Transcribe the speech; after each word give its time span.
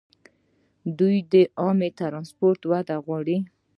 دوی 0.99 1.17
د 1.33 1.35
عامه 1.61 1.89
ټرانسپورټ 1.99 2.61
وده 2.71 2.95
غواړي. 3.05 3.37